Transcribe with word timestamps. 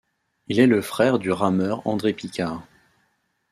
Il 0.47 0.59
est 0.59 0.65
le 0.65 0.81
frère 0.81 1.19
du 1.19 1.31
rameur 1.31 1.85
André 1.85 2.11
Picard. 2.13 2.63